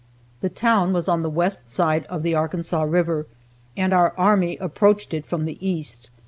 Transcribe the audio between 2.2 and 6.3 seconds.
the Arkansas river, and our army approached it from the east.